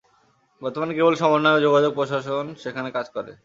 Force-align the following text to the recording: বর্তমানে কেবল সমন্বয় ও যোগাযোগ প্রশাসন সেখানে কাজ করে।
বর্তমানে 0.61 0.93
কেবল 0.97 1.13
সমন্বয় 1.15 1.57
ও 1.57 1.65
যোগাযোগ 1.67 1.91
প্রশাসন 1.95 2.45
সেখানে 2.63 2.89
কাজ 2.97 3.07
করে। 3.09 3.31